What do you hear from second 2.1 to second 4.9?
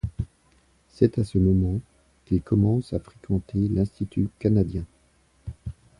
qu’il commence à fréquenter l’Institut canadien.